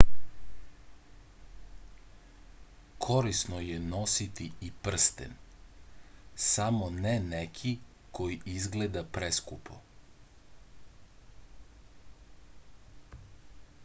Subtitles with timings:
[3.07, 5.35] корисно је носити и прстен
[6.47, 7.75] само не неки
[8.21, 9.81] који изгледа прескупо